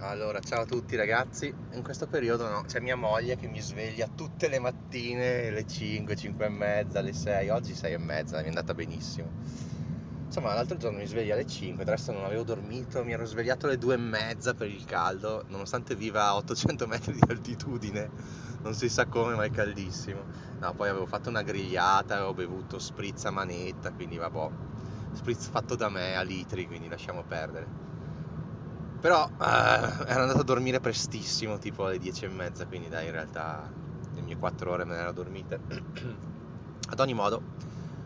Allora, 0.00 0.38
ciao 0.38 0.60
a 0.60 0.64
tutti 0.64 0.94
ragazzi. 0.94 1.52
In 1.72 1.82
questo 1.82 2.06
periodo 2.06 2.48
no, 2.48 2.62
c'è 2.62 2.78
mia 2.78 2.94
moglie 2.94 3.36
che 3.36 3.48
mi 3.48 3.60
sveglia 3.60 4.06
tutte 4.06 4.48
le 4.48 4.60
mattine, 4.60 5.48
alle 5.48 5.66
5, 5.66 6.14
5 6.14 6.46
e 6.46 6.48
mezza, 6.48 7.00
alle 7.00 7.12
6. 7.12 7.48
Oggi 7.48 7.74
6 7.74 7.94
e 7.94 7.98
mezza, 7.98 8.38
mi 8.38 8.44
è 8.44 8.46
andata 8.46 8.74
benissimo. 8.74 9.28
Insomma, 10.24 10.54
l'altro 10.54 10.76
giorno 10.76 10.98
mi 10.98 11.06
sveglia 11.06 11.34
alle 11.34 11.48
5, 11.48 11.82
adesso 11.82 12.12
non 12.12 12.22
avevo 12.22 12.44
dormito, 12.44 13.02
mi 13.02 13.10
ero 13.10 13.24
svegliato 13.24 13.66
alle 13.66 13.76
2 13.76 13.94
e 13.94 13.96
mezza 13.96 14.54
per 14.54 14.68
il 14.68 14.84
caldo, 14.84 15.44
nonostante 15.48 15.96
viva 15.96 16.26
a 16.26 16.36
800 16.36 16.86
metri 16.86 17.14
di 17.14 17.20
altitudine, 17.28 18.08
non 18.62 18.74
si 18.74 18.88
sa 18.88 19.06
come, 19.06 19.34
ma 19.34 19.42
è 19.42 19.50
caldissimo. 19.50 20.22
No, 20.60 20.74
poi 20.74 20.90
avevo 20.90 21.06
fatto 21.06 21.28
una 21.28 21.42
grigliata, 21.42 22.14
avevo 22.14 22.34
bevuto 22.34 22.78
spritz 22.78 23.24
a 23.24 23.32
manetta, 23.32 23.90
quindi 23.90 24.16
vabbè, 24.16 24.48
spritz 25.14 25.48
fatto 25.48 25.74
da 25.74 25.88
me 25.88 26.14
a 26.14 26.22
litri, 26.22 26.68
quindi 26.68 26.88
lasciamo 26.88 27.24
perdere. 27.24 27.87
Però 29.00 29.24
eh, 29.40 29.44
ero 30.06 30.22
andato 30.22 30.40
a 30.40 30.44
dormire 30.44 30.80
prestissimo, 30.80 31.58
tipo 31.58 31.86
alle 31.86 31.98
10 31.98 32.24
e 32.24 32.28
mezza, 32.28 32.66
quindi 32.66 32.88
dai, 32.88 33.06
in 33.06 33.12
realtà 33.12 33.70
le 34.14 34.20
mie 34.22 34.36
4 34.36 34.72
ore 34.72 34.84
me 34.84 34.94
ne 34.94 35.00
ero 35.02 35.12
dormite. 35.12 35.60
Ad 36.90 37.00
ogni 37.00 37.14
modo, 37.14 37.40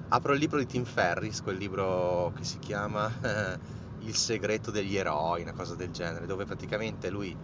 apro 0.09 0.33
il 0.35 0.39
libro 0.41 0.59
di 0.59 0.67
Tim 0.67 0.85
Ferris, 0.85 1.41
quel 1.41 1.57
libro 1.57 2.33
che 2.35 2.45
si 2.45 2.59
chiama 2.59 3.11
eh, 3.23 3.59
Il 3.99 4.15
segreto 4.17 4.71
degli 4.71 4.97
eroi, 4.97 5.43
una 5.43 5.53
cosa 5.53 5.75
del 5.77 5.91
genere, 5.91 6.27
dove 6.27 6.45
praticamente 6.45 7.09
lui 7.11 7.35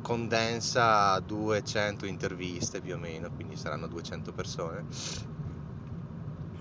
condensa 0.00 1.18
200 1.20 2.06
interviste 2.06 2.80
più 2.80 2.94
o 2.94 2.98
meno, 2.98 3.30
quindi 3.30 3.56
saranno 3.56 3.88
200 3.88 4.32
persone. 4.32 4.86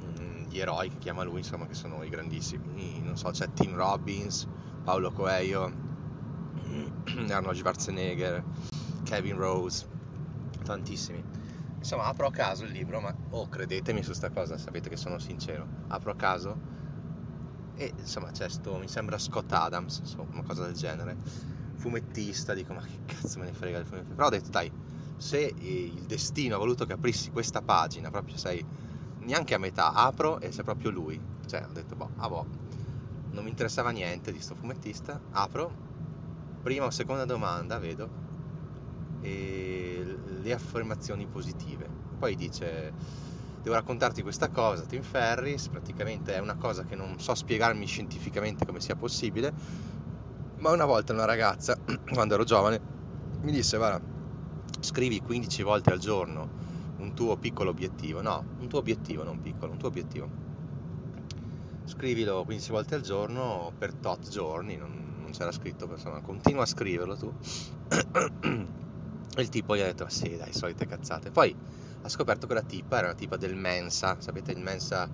Mm, 0.04 0.46
gli 0.48 0.60
eroi 0.60 0.90
che 0.90 0.98
chiama 0.98 1.24
lui, 1.24 1.40
insomma, 1.40 1.66
che 1.68 1.74
sono 1.74 2.04
i 2.04 2.10
grandissimi, 2.10 3.02
non 3.02 3.16
so, 3.18 3.30
c'è 3.32 3.52
Tim 3.54 3.76
Robbins, 3.76 4.48
Paolo 4.84 5.12
Coelho, 5.12 5.85
Arnold 7.32 7.58
Schwarzenegger, 7.58 8.44
Kevin 9.04 9.38
Rose, 9.38 9.86
tantissimi. 10.64 11.24
Insomma, 11.78 12.06
apro 12.06 12.28
a 12.28 12.32
caso 12.32 12.66
il 12.66 12.72
libro, 12.72 13.00
ma 13.00 13.14
oh, 13.30 13.48
credetemi 13.48 14.02
su 14.04 14.14
sta 14.14 14.30
cosa, 14.30 14.58
sapete 14.58 14.90
che 14.90 14.98
sono 14.98 15.20
sincero. 15.20 15.68
Apro 15.88 16.12
a 16.12 16.16
caso 16.16 16.74
e 17.76 17.94
insomma 17.98 18.32
c'è 18.32 18.48
sto, 18.48 18.78
mi 18.78 18.88
sembra 18.88 19.18
Scott 19.18 19.52
Adams, 19.52 20.00
insomma, 20.00 20.32
una 20.32 20.44
cosa 20.44 20.66
del 20.66 20.74
genere. 20.74 21.18
Fumettista, 21.76 22.54
dico 22.54 22.74
ma 22.74 22.82
che 22.82 23.00
cazzo 23.06 23.40
me 23.40 23.46
ne 23.46 23.54
frega 23.54 23.78
del 23.78 23.86
fumettista. 23.86 24.16
Però 24.16 24.28
ho 24.28 24.32
detto, 24.32 24.50
dai, 24.50 24.72
se 25.18 25.54
il 25.58 26.04
destino 26.08 26.56
ha 26.56 26.58
voluto 26.58 26.86
che 26.86 26.94
aprissi 26.94 27.32
questa 27.32 27.62
pagina, 27.62 28.10
proprio 28.10 28.38
sei 28.38 28.66
neanche 29.20 29.54
a 29.54 29.60
metà, 29.60 29.94
apro 29.94 30.40
e 30.40 30.50
c'è 30.50 30.64
proprio 30.64 30.90
lui. 30.90 31.20
Cioè, 31.46 31.66
ho 31.70 31.74
detto, 31.74 31.96
boh, 31.96 32.10
ah 32.18 32.30
boh, 32.30 32.48
non 33.32 33.44
mi 33.44 33.50
interessava 33.50 33.92
niente 33.92 34.32
di 34.32 34.40
sto 34.40 34.56
fumettista, 34.56 35.20
apro 35.32 35.85
prima 36.66 36.86
o 36.86 36.90
seconda 36.90 37.26
domanda, 37.26 37.78
vedo, 37.78 38.10
e 39.22 40.04
le 40.42 40.52
affermazioni 40.52 41.28
positive. 41.28 41.88
Poi 42.18 42.36
dice, 42.36 42.92
devo 43.62 43.76
raccontarti 43.76 44.24
questa 44.24 44.50
cosa, 44.50 44.82
Tim 44.82 45.04
Ferris, 45.04 45.68
praticamente 45.68 46.34
è 46.34 46.40
una 46.40 46.56
cosa 46.56 46.84
che 46.84 46.96
non 46.96 47.20
so 47.20 47.36
spiegarmi 47.36 47.86
scientificamente 47.86 48.66
come 48.66 48.80
sia 48.80 48.96
possibile, 48.96 49.54
ma 50.58 50.72
una 50.72 50.86
volta 50.86 51.14
una 51.14 51.26
ragazza, 51.26 51.78
quando 52.12 52.34
ero 52.34 52.44
giovane, 52.44 52.82
mi 53.42 53.52
disse, 53.52 53.78
guarda, 53.78 54.02
scrivi 54.80 55.22
15 55.22 55.62
volte 55.62 55.92
al 55.92 56.00
giorno 56.00 56.50
un 56.98 57.14
tuo 57.14 57.38
piccolo 57.38 57.70
obiettivo, 57.70 58.24
no, 58.24 58.44
un 58.58 58.68
tuo 58.68 58.80
obiettivo, 58.80 59.24
non 59.24 59.40
piccolo, 59.40 59.72
un 59.72 59.78
tuo 59.78 59.90
obiettivo. 59.90 60.28
Scrivilo 61.84 62.44
15 62.44 62.72
volte 62.72 62.96
al 62.96 63.02
giorno 63.02 63.72
per 63.78 63.94
tot 63.94 64.28
giorni, 64.30 64.78
non, 64.78 65.06
c'era 65.32 65.52
scritto, 65.52 65.88
insomma, 65.90 66.22
continua 66.22 66.64
a 66.64 66.66
scriverlo 66.66 67.18
tu. 67.18 67.34
il 69.38 69.50
tipo 69.50 69.76
gli 69.76 69.82
ha 69.82 69.86
detto, 69.86 70.08
sì, 70.10 70.36
dai, 70.38 70.54
solite 70.54 70.86
cazzate. 70.86 71.32
Poi 71.32 71.56
ha 72.02 72.10
scoperto 72.10 72.48
che 72.48 72.54
la 72.54 72.62
tipa 72.62 72.98
era 72.98 73.08
una 73.08 73.16
tipa 73.16 73.38
del 73.38 73.56
Mensa, 73.56 74.18
sapete, 74.20 74.52
il 74.52 74.60
Mensa 74.60 75.10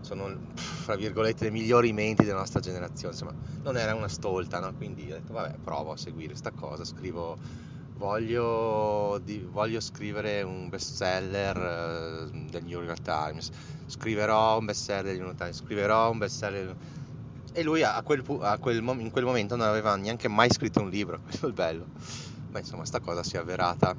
sono, 0.00 0.32
fra 0.54 0.94
virgolette, 0.94 1.44
le 1.44 1.50
migliori 1.50 1.92
menti 1.92 2.24
della 2.24 2.38
nostra 2.38 2.60
generazione, 2.60 3.12
insomma, 3.12 3.34
non 3.62 3.76
era 3.76 3.94
una 3.94 4.08
stolta, 4.08 4.60
no? 4.60 4.72
Quindi 4.74 5.10
ha 5.10 5.16
detto, 5.16 5.32
vabbè, 5.32 5.56
provo 5.62 5.92
a 5.92 5.96
seguire 5.96 6.28
questa 6.28 6.52
cosa, 6.52 6.84
scrivo 6.84 7.36
voglio, 7.96 9.20
di, 9.24 9.46
voglio, 9.50 9.80
scrivere 9.80 10.42
un 10.42 10.68
bestseller 10.68 11.56
uh, 11.56 12.50
del 12.50 12.64
New 12.64 12.82
York 12.82 13.02
Times, 13.02 13.50
scriverò 13.86 14.58
un 14.58 14.66
bestseller 14.66 15.04
del 15.04 15.16
New 15.16 15.26
York 15.26 15.38
Times, 15.38 15.56
scriverò 15.56 16.10
un 16.10 16.18
bestseller 16.18 16.76
e 17.56 17.62
lui 17.62 17.82
a 17.82 18.02
quel, 18.02 18.22
a 18.40 18.58
quel, 18.58 18.84
in 18.98 19.10
quel 19.10 19.24
momento 19.24 19.56
non 19.56 19.66
aveva 19.66 19.96
neanche 19.96 20.28
mai 20.28 20.50
scritto 20.50 20.82
un 20.82 20.90
libro, 20.90 21.20
questo 21.24 21.46
è 21.46 21.48
il 21.48 21.54
bello. 21.54 21.86
Ma 22.50 22.58
insomma, 22.58 22.84
sta 22.84 23.00
cosa 23.00 23.22
si 23.22 23.36
è 23.36 23.38
avverata. 23.38 23.96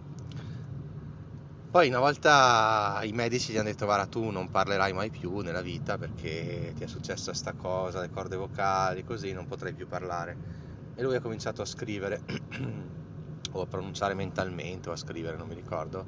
Poi 1.71 1.87
una 1.87 1.97
volta 1.97 2.99
i 3.01 3.11
medici 3.13 3.51
gli 3.51 3.57
hanno 3.57 3.69
detto 3.69 3.85
guarda 3.85 4.05
tu 4.05 4.29
non 4.29 4.49
parlerai 4.49 4.93
mai 4.93 5.09
più 5.09 5.39
nella 5.39 5.61
vita 5.61 5.97
perché 5.97 6.73
ti 6.75 6.83
è 6.83 6.87
successa 6.87 7.33
sta 7.33 7.53
cosa, 7.53 7.99
le 7.99 8.11
corde 8.11 8.35
vocali, 8.35 9.03
così 9.03 9.33
non 9.33 9.47
potrai 9.47 9.73
più 9.73 9.87
parlare. 9.87 10.37
E 10.93 11.01
lui 11.01 11.15
ha 11.15 11.19
cominciato 11.19 11.63
a 11.63 11.65
scrivere, 11.65 12.21
o 13.53 13.61
a 13.61 13.65
pronunciare 13.65 14.13
mentalmente, 14.13 14.89
o 14.89 14.91
a 14.91 14.95
scrivere, 14.95 15.35
non 15.35 15.47
mi 15.47 15.55
ricordo, 15.55 16.05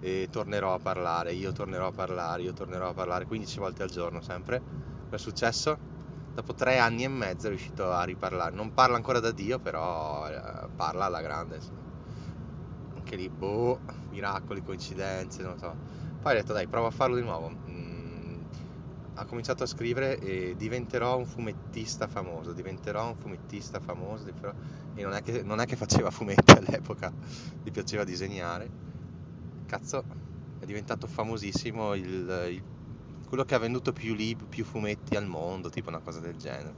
e 0.00 0.26
tornerò 0.32 0.74
a 0.74 0.78
parlare, 0.80 1.32
io 1.32 1.52
tornerò 1.52 1.86
a 1.86 1.92
parlare, 1.92 2.42
io 2.42 2.52
tornerò 2.52 2.88
a 2.88 2.94
parlare 2.94 3.24
15 3.24 3.58
volte 3.60 3.84
al 3.84 3.90
giorno 3.90 4.20
sempre. 4.20 4.60
Cosa 5.04 5.14
è 5.14 5.18
successo? 5.18 5.97
Dopo 6.38 6.54
tre 6.54 6.78
anni 6.78 7.02
e 7.02 7.08
mezzo 7.08 7.46
è 7.46 7.48
riuscito 7.48 7.90
a 7.90 8.04
riparlare. 8.04 8.54
Non 8.54 8.72
parla 8.72 8.94
ancora 8.94 9.18
da 9.18 9.32
Dio, 9.32 9.58
però 9.58 10.28
eh, 10.28 10.68
parla 10.76 11.06
alla 11.06 11.20
grande. 11.20 11.56
Insomma. 11.56 11.80
Anche 12.94 13.16
lì, 13.16 13.28
boh, 13.28 13.80
miracoli, 14.10 14.62
coincidenze, 14.62 15.42
non 15.42 15.58
so. 15.58 15.74
Poi 16.20 16.32
ha 16.32 16.34
detto, 16.36 16.52
dai, 16.52 16.68
prova 16.68 16.86
a 16.86 16.90
farlo 16.92 17.16
di 17.16 17.22
nuovo. 17.22 17.50
Mm, 17.50 18.40
ha 19.14 19.24
cominciato 19.24 19.64
a 19.64 19.66
scrivere 19.66 20.20
e 20.20 20.54
diventerò 20.56 21.18
un 21.18 21.26
fumettista 21.26 22.06
famoso, 22.06 22.52
diventerò 22.52 23.08
un 23.08 23.16
fumettista 23.16 23.80
famoso. 23.80 24.28
E 24.94 25.02
non 25.02 25.14
è 25.14 25.22
che, 25.22 25.42
non 25.42 25.58
è 25.58 25.66
che 25.66 25.74
faceva 25.74 26.12
fumetti 26.12 26.52
all'epoca, 26.52 27.12
gli 27.64 27.72
piaceva 27.72 28.04
disegnare. 28.04 28.70
Cazzo, 29.66 30.04
è 30.60 30.64
diventato 30.64 31.08
famosissimo 31.08 31.94
il, 31.94 32.04
il 32.48 32.62
quello 33.28 33.44
che 33.44 33.54
ha 33.54 33.58
venduto 33.58 33.92
più 33.92 34.14
libri, 34.14 34.46
più 34.46 34.64
fumetti 34.64 35.14
al 35.14 35.26
mondo, 35.26 35.68
tipo 35.68 35.90
una 35.90 36.00
cosa 36.00 36.18
del 36.18 36.36
genere. 36.36 36.74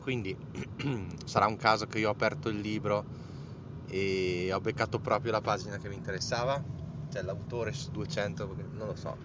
Quindi 0.00 0.36
sarà 1.24 1.46
un 1.46 1.56
caso 1.56 1.86
che 1.86 1.98
io 1.98 2.08
ho 2.08 2.12
aperto 2.12 2.48
il 2.48 2.60
libro 2.60 3.04
e 3.88 4.50
ho 4.52 4.60
beccato 4.60 5.00
proprio 5.00 5.32
la 5.32 5.40
pagina 5.40 5.78
che 5.78 5.88
mi 5.88 5.96
interessava, 5.96 6.62
cioè 7.10 7.22
l'autore 7.22 7.72
su 7.72 7.90
200, 7.90 8.54
non 8.74 8.86
lo 8.86 8.94
so. 8.94 9.16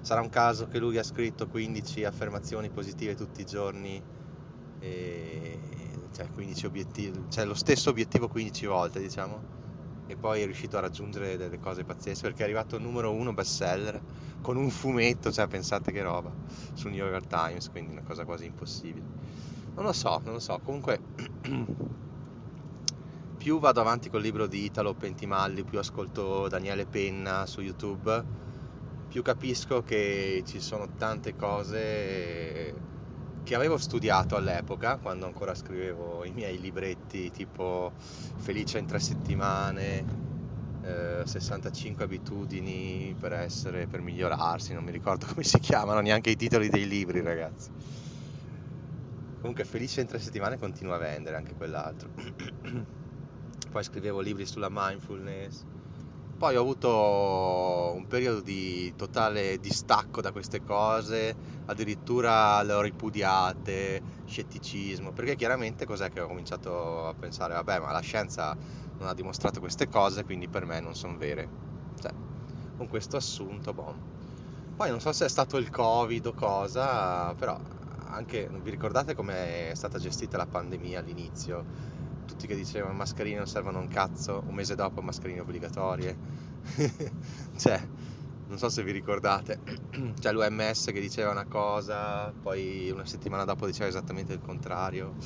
Sarà 0.00 0.22
un 0.22 0.30
caso 0.30 0.68
che 0.68 0.78
lui 0.78 0.96
ha 0.96 1.02
scritto 1.02 1.46
15 1.48 2.04
affermazioni 2.04 2.70
positive 2.70 3.14
tutti 3.14 3.42
i 3.42 3.46
giorni 3.46 4.02
e 4.80 5.58
cioè 6.12 6.30
15 6.30 6.66
obiettivi, 6.66 7.24
cioè 7.28 7.44
lo 7.44 7.54
stesso 7.54 7.90
obiettivo 7.90 8.28
15 8.28 8.66
volte, 8.66 9.00
diciamo 9.00 9.67
e 10.08 10.16
poi 10.16 10.40
è 10.40 10.44
riuscito 10.44 10.78
a 10.78 10.80
raggiungere 10.80 11.36
delle 11.36 11.60
cose 11.60 11.84
pazzesche 11.84 12.22
perché 12.22 12.40
è 12.40 12.44
arrivato 12.44 12.78
numero 12.78 13.12
uno 13.12 13.34
bestseller 13.34 14.00
con 14.40 14.56
un 14.56 14.70
fumetto, 14.70 15.30
cioè 15.30 15.46
pensate 15.46 15.92
che 15.92 16.02
roba, 16.02 16.32
sul 16.72 16.90
New 16.90 17.06
York 17.06 17.26
Times, 17.26 17.68
quindi 17.68 17.92
una 17.92 18.02
cosa 18.02 18.24
quasi 18.24 18.46
impossibile. 18.46 19.04
Non 19.74 19.84
lo 19.84 19.92
so, 19.92 20.20
non 20.24 20.32
lo 20.32 20.40
so, 20.40 20.58
comunque 20.64 20.98
più 23.36 23.58
vado 23.58 23.80
avanti 23.80 24.08
col 24.08 24.22
libro 24.22 24.46
di 24.46 24.64
Italo 24.64 24.94
Pentimalli, 24.94 25.62
più 25.62 25.78
ascolto 25.78 26.48
Daniele 26.48 26.86
Penna 26.86 27.44
su 27.44 27.60
YouTube, 27.60 28.24
più 29.08 29.22
capisco 29.22 29.82
che 29.82 30.42
ci 30.46 30.58
sono 30.58 30.88
tante 30.96 31.36
cose 31.36 32.96
che 33.48 33.54
avevo 33.54 33.78
studiato 33.78 34.36
all'epoca, 34.36 34.98
quando 34.98 35.24
ancora 35.24 35.54
scrivevo 35.54 36.22
i 36.26 36.32
miei 36.32 36.60
libretti 36.60 37.30
tipo 37.30 37.92
Felice 37.96 38.76
in 38.76 38.84
tre 38.84 38.98
settimane, 38.98 40.04
eh, 40.82 41.22
65 41.24 42.04
abitudini 42.04 43.16
per 43.18 43.32
essere, 43.32 43.86
per 43.86 44.02
migliorarsi, 44.02 44.74
non 44.74 44.84
mi 44.84 44.90
ricordo 44.90 45.24
come 45.32 45.44
si 45.44 45.58
chiamano 45.60 46.00
neanche 46.00 46.28
i 46.28 46.36
titoli 46.36 46.68
dei 46.68 46.86
libri 46.86 47.22
ragazzi. 47.22 47.70
Comunque 49.40 49.64
Felice 49.64 50.02
in 50.02 50.08
tre 50.08 50.18
settimane 50.18 50.58
continua 50.58 50.96
a 50.96 50.98
vendere 50.98 51.36
anche 51.36 51.54
quell'altro. 51.54 52.10
Poi 53.72 53.82
scrivevo 53.82 54.20
libri 54.20 54.44
sulla 54.44 54.68
mindfulness, 54.70 55.64
poi 56.38 56.56
ho 56.56 56.60
avuto 56.62 56.88
un 57.96 58.06
periodo 58.06 58.40
di 58.40 58.94
totale 58.96 59.58
distacco 59.58 60.20
da 60.22 60.32
queste 60.32 60.62
cose, 60.62 61.36
addirittura 61.66 62.62
le 62.62 62.72
ho 62.74 62.80
ripudiate, 62.80 64.02
scetticismo, 64.24 65.12
perché 65.12 65.36
chiaramente 65.36 65.84
cos'è 65.84 66.08
che 66.10 66.20
ho 66.20 66.28
cominciato 66.28 67.06
a 67.08 67.14
pensare, 67.14 67.54
vabbè, 67.54 67.80
ma 67.80 67.92
la 67.92 68.00
scienza 68.00 68.56
non 68.98 69.08
ha 69.08 69.14
dimostrato 69.14 69.60
queste 69.60 69.88
cose, 69.88 70.24
quindi 70.24 70.48
per 70.48 70.64
me 70.64 70.80
non 70.80 70.94
sono 70.94 71.16
vere. 71.18 71.52
Cioè, 71.94 72.12
con 72.74 72.86
questo 72.86 73.16
assunto, 73.16 73.74
boh. 73.74 74.00
Poi 74.74 74.90
non 74.90 75.00
so 75.00 75.12
se 75.12 75.24
è 75.26 75.28
stato 75.28 75.56
il 75.58 75.70
Covid 75.70 76.26
o 76.26 76.34
cosa, 76.34 77.34
però 77.34 77.58
anche, 78.10 78.48
vi 78.50 78.70
ricordate 78.70 79.14
come 79.14 79.70
è 79.70 79.74
stata 79.74 79.98
gestita 79.98 80.36
la 80.36 80.46
pandemia 80.46 81.00
all'inizio? 81.00 81.66
Tutti 82.28 82.46
che 82.46 82.54
dicevano 82.54 82.92
mascherine 82.92 83.38
non 83.38 83.46
servono 83.46 83.78
un 83.78 83.88
cazzo, 83.88 84.42
un 84.46 84.54
mese 84.54 84.74
dopo 84.74 85.00
mascherine 85.00 85.40
obbligatorie. 85.40 86.18
cioè, 87.56 87.88
non 88.46 88.58
so 88.58 88.68
se 88.68 88.82
vi 88.82 88.92
ricordate, 88.92 89.62
c'è 90.20 90.32
l'OMS 90.32 90.86
che 90.92 91.00
diceva 91.00 91.30
una 91.30 91.46
cosa, 91.46 92.32
poi 92.38 92.90
una 92.90 93.06
settimana 93.06 93.44
dopo 93.44 93.64
diceva 93.66 93.88
esattamente 93.88 94.34
il 94.34 94.40
contrario. 94.40 95.16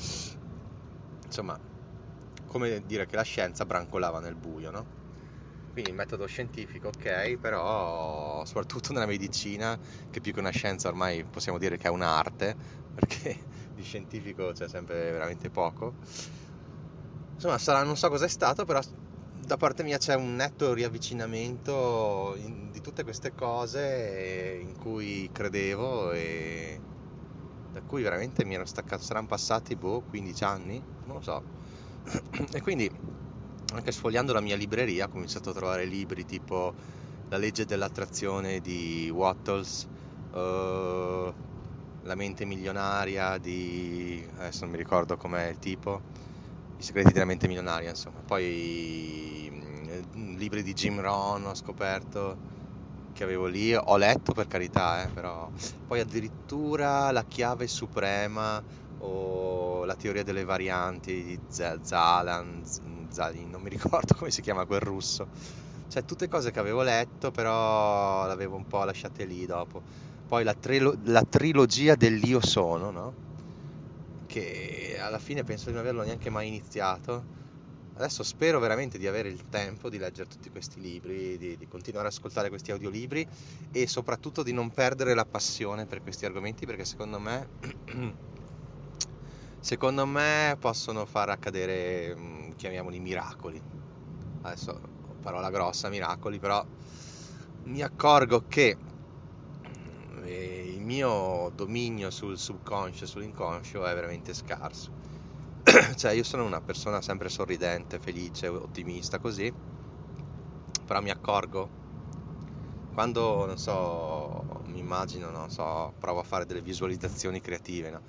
Insomma, 1.25 1.59
come 2.45 2.81
dire 2.85 3.05
che 3.05 3.15
la 3.15 3.23
scienza 3.23 3.65
brancolava 3.65 4.19
nel 4.19 4.35
buio, 4.35 4.71
no? 4.71 4.87
Quindi 5.71 5.89
il 5.89 5.95
metodo 5.97 6.27
scientifico, 6.27 6.89
ok, 6.89 7.37
però 7.37 8.45
soprattutto 8.45 8.93
nella 8.93 9.07
medicina, 9.07 9.77
che 10.09 10.21
più 10.21 10.31
che 10.31 10.39
una 10.39 10.51
scienza 10.51 10.87
ormai 10.87 11.25
possiamo 11.25 11.57
dire 11.57 11.77
che 11.77 11.87
è 11.87 11.91
un'arte, 11.91 12.55
perché 12.93 13.47
di 13.73 13.83
scientifico 13.83 14.51
c'è 14.53 14.69
sempre 14.69 15.11
veramente 15.11 15.49
poco. 15.49 15.95
Insomma, 17.43 17.59
sarà, 17.59 17.83
non 17.83 17.97
so 17.97 18.07
cosa 18.07 18.23
è 18.23 18.29
stato, 18.29 18.63
però 18.63 18.79
da 19.45 19.57
parte 19.57 19.83
mia 19.83 19.97
c'è 19.97 20.15
un 20.15 20.33
netto 20.33 20.71
riavvicinamento 20.71 22.35
in, 22.37 22.71
di 22.71 22.79
tutte 22.79 23.03
queste 23.03 23.35
cose 23.35 24.61
in 24.61 24.77
cui 24.77 25.29
credevo 25.29 26.13
e 26.13 26.79
da 27.73 27.81
cui 27.81 28.01
veramente 28.01 28.45
mi 28.45 28.53
ero 28.55 28.63
staccato. 28.63 29.03
Saranno 29.03 29.27
passati, 29.27 29.75
boh, 29.75 30.03
15 30.09 30.43
anni? 30.45 30.81
Non 31.03 31.17
lo 31.17 31.21
so. 31.21 31.43
e 32.53 32.61
quindi 32.61 32.89
anche 33.73 33.91
sfogliando 33.91 34.31
la 34.31 34.39
mia 34.39 34.55
libreria 34.55 35.07
ho 35.07 35.09
cominciato 35.09 35.49
a 35.49 35.53
trovare 35.53 35.83
libri 35.83 36.23
tipo 36.23 36.73
La 37.27 37.35
legge 37.35 37.65
dell'attrazione 37.65 38.61
di 38.61 39.11
Wattles, 39.13 39.85
uh, 40.31 41.33
La 42.03 42.15
mente 42.15 42.45
milionaria 42.45 43.37
di... 43.37 44.25
adesso 44.37 44.61
non 44.61 44.69
mi 44.69 44.77
ricordo 44.77 45.17
com'è 45.17 45.47
il 45.47 45.59
tipo, 45.59 46.22
I 46.83 46.85
segreti 46.85 47.13
della 47.13 47.23
mente 47.25 47.47
milionaria 47.47 47.87
insomma, 47.89 48.21
poi 48.23 49.47
mm, 49.49 50.35
libri 50.35 50.63
di 50.63 50.73
Jim 50.73 50.99
Rohn 50.99 51.45
ho 51.45 51.53
scoperto 51.55 52.39
che 53.13 53.23
avevo 53.23 53.45
lì, 53.47 53.73
ho 53.75 53.95
letto 53.97 54.33
per 54.33 54.47
carità, 54.47 55.03
eh, 55.05 55.09
però 55.09 55.49
poi 55.85 55.99
addirittura 56.01 57.11
La 57.11 57.23
chiave 57.25 57.67
suprema 57.67 58.61
o 58.97 59.85
La 59.85 59.95
teoria 59.95 60.23
delle 60.23 60.43
varianti 60.43 61.23
di 61.23 61.41
Zalan, 61.47 62.63
Zalin, 63.09 63.49
non 63.49 63.61
mi 63.61 63.69
ricordo 63.69 64.15
come 64.17 64.31
si 64.31 64.41
chiama 64.41 64.65
quel 64.65 64.81
russo. 64.81 65.29
Cioè, 65.87 66.03
tutte 66.05 66.27
cose 66.27 66.51
che 66.51 66.59
avevo 66.59 66.81
letto, 66.83 67.31
però 67.31 68.25
l'avevo 68.27 68.55
un 68.57 68.65
po' 68.65 68.83
lasciate 68.83 69.25
lì 69.25 69.45
dopo. 69.45 69.83
Poi 70.25 70.43
la, 70.43 70.53
trilo- 70.55 70.95
la 71.05 71.23
trilogia 71.29 71.95
dell'Io 71.95 72.41
sono, 72.45 72.89
no? 72.91 73.15
Che 74.25 74.97
alla 74.99 75.19
fine 75.19 75.43
penso 75.43 75.65
di 75.65 75.75
non 75.75 75.81
averlo 75.81 76.03
neanche 76.03 76.29
mai 76.29 76.47
iniziato. 76.47 77.25
Adesso 77.95 78.23
spero 78.23 78.59
veramente 78.59 78.97
di 78.97 79.05
avere 79.05 79.29
il 79.29 79.43
tempo 79.49 79.87
di 79.89 79.99
leggere 79.99 80.27
tutti 80.27 80.49
questi 80.49 80.81
libri, 80.81 81.37
di, 81.37 81.55
di, 81.55 81.67
continuare 81.67 82.07
ad 82.07 82.13
ascoltare 82.13 82.49
questi 82.49 82.71
audiolibri 82.71 83.25
e 83.71 83.87
soprattutto 83.87 84.41
di 84.41 84.51
non 84.51 84.71
perdere 84.71 85.13
la 85.13 85.25
passione 85.25 85.85
per 85.85 86.01
questi 86.01 86.25
argomenti 86.25 86.65
perché 86.65 86.85
secondo 86.85 87.19
me, 87.19 87.49
secondo 89.59 90.07
me 90.07 90.55
possono 90.59 91.05
far 91.05 91.29
accadere 91.29 92.15
mm, 92.15 92.51
chiamiamoli 92.55 92.99
miracoli. 92.99 93.61
Adesso 94.41 94.81
parola 95.19 95.51
grossa, 95.51 95.89
miracoli, 95.89 96.39
però 96.39 96.65
mi 97.63 97.83
accorgo 97.83 98.43
che 98.47 98.75
il 100.25 100.81
mio 100.81 101.49
dominio 101.53 102.09
sul 102.09 102.37
subconscio, 102.37 103.05
sull'inconscio 103.05 103.85
è 103.85 103.93
veramente 103.93 104.33
scarso. 104.33 104.91
cioè 105.95 106.11
io 106.11 106.23
sono 106.23 106.45
una 106.45 106.61
persona 106.61 107.01
sempre 107.01 107.29
sorridente, 107.29 107.99
felice, 107.99 108.47
ottimista, 108.47 109.19
così, 109.19 109.53
però 110.85 111.01
mi 111.01 111.09
accorgo 111.09 111.71
quando, 112.89 113.45
non 113.45 113.57
so, 113.57 114.45
mi 114.65 114.77
immagino, 114.79 115.31
non 115.31 115.49
so, 115.49 115.93
provo 115.97 116.19
a 116.19 116.23
fare 116.23 116.45
delle 116.45 116.61
visualizzazioni 116.61 117.41
creative, 117.41 117.89
no? 117.89 118.03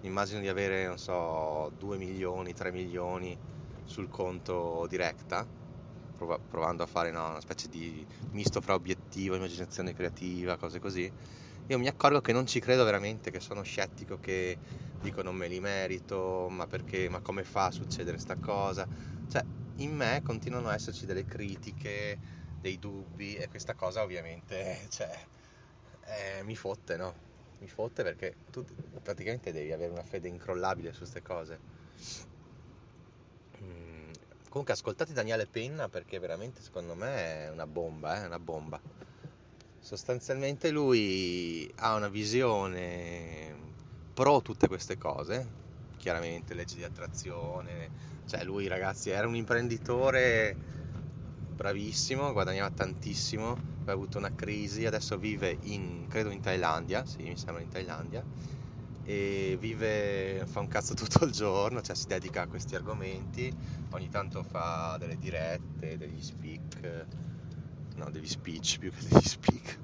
mi 0.00 0.08
immagino 0.08 0.40
di 0.40 0.48
avere, 0.48 0.86
non 0.86 0.98
so, 0.98 1.70
2 1.76 1.98
milioni, 1.98 2.54
3 2.54 2.72
milioni 2.72 3.38
sul 3.84 4.08
conto 4.08 4.86
diretta, 4.88 5.46
provando 6.48 6.82
a 6.82 6.86
fare 6.86 7.10
no, 7.10 7.28
una 7.30 7.40
specie 7.40 7.68
di 7.68 8.06
misto 8.30 8.60
fra 8.60 8.74
obiettivo, 8.74 9.34
immaginazione 9.36 9.92
creativa, 9.92 10.56
cose 10.56 10.78
così, 10.78 11.12
io 11.66 11.78
mi 11.78 11.86
accorgo 11.88 12.20
che 12.20 12.32
non 12.32 12.46
ci 12.46 12.60
credo 12.60 12.84
veramente, 12.84 13.30
che 13.30 13.40
sono 13.40 13.62
scettico, 13.62 14.18
che 14.18 14.58
dico 14.98 15.22
non 15.22 15.36
me 15.36 15.48
li 15.48 15.60
merito, 15.60 16.48
ma 16.50 16.66
perché, 16.66 17.08
ma 17.08 17.20
come 17.20 17.44
fa 17.44 17.66
a 17.66 17.70
succedere 17.70 18.12
questa 18.16 18.36
cosa? 18.38 18.86
Cioè, 19.26 19.44
in 19.76 19.94
me 19.94 20.20
continuano 20.22 20.68
ad 20.68 20.74
esserci 20.74 21.06
delle 21.06 21.24
critiche, 21.24 22.18
dei 22.58 22.78
dubbi 22.78 23.36
e 23.36 23.48
questa 23.48 23.74
cosa 23.74 24.02
ovviamente, 24.02 24.86
cioè, 24.90 25.10
eh, 26.06 26.42
mi 26.44 26.56
fotte, 26.56 26.96
no? 26.96 27.14
Mi 27.58 27.68
fotte 27.68 28.02
perché 28.02 28.38
tu 28.50 28.64
praticamente 29.02 29.52
devi 29.52 29.72
avere 29.72 29.90
una 29.92 30.02
fede 30.04 30.28
incrollabile 30.28 30.92
su 30.92 30.98
queste 30.98 31.22
cose. 31.22 31.60
Comunque 34.50 34.74
ascoltate 34.74 35.12
Daniele 35.12 35.46
Penna 35.46 35.88
perché 35.88 36.18
veramente 36.18 36.60
secondo 36.60 36.96
me 36.96 37.44
è 37.44 37.50
una 37.50 37.68
bomba, 37.68 38.20
eh? 38.20 38.26
una 38.26 38.40
bomba. 38.40 38.80
Sostanzialmente 39.78 40.70
lui 40.72 41.72
ha 41.76 41.94
una 41.94 42.08
visione 42.08 43.54
pro 44.12 44.42
tutte 44.42 44.66
queste 44.66 44.98
cose, 44.98 45.46
chiaramente 45.98 46.54
legge 46.54 46.74
di 46.74 46.82
attrazione, 46.82 47.90
cioè 48.26 48.42
lui 48.42 48.66
ragazzi 48.66 49.10
era 49.10 49.28
un 49.28 49.36
imprenditore 49.36 50.56
bravissimo, 51.54 52.32
guadagnava 52.32 52.70
tantissimo, 52.70 53.56
ha 53.84 53.92
avuto 53.92 54.18
una 54.18 54.34
crisi, 54.34 54.84
adesso 54.84 55.16
vive 55.16 55.58
in, 55.62 56.06
credo 56.08 56.30
in 56.30 56.40
Thailandia, 56.40 57.06
sì 57.06 57.22
mi 57.22 57.36
sembra 57.36 57.62
in 57.62 57.68
Thailandia, 57.68 58.24
e 59.02 59.56
vive, 59.58 60.44
fa 60.46 60.60
un 60.60 60.68
cazzo 60.68 60.94
tutto 60.94 61.24
il 61.24 61.32
giorno, 61.32 61.80
cioè 61.80 61.96
si 61.96 62.06
dedica 62.06 62.42
a 62.42 62.46
questi 62.46 62.74
argomenti, 62.74 63.52
ogni 63.90 64.08
tanto 64.08 64.42
fa 64.42 64.96
delle 64.98 65.16
dirette, 65.16 65.96
degli 65.96 66.20
speak, 66.20 67.06
no, 67.96 68.10
degli 68.10 68.28
speech 68.28 68.78
più 68.78 68.90
che 68.90 69.06
degli 69.08 69.26
speak, 69.26 69.78